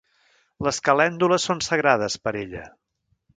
[0.67, 2.65] Les calèndules són sagrades per ella.